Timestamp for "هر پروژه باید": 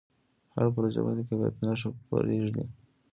0.55-1.17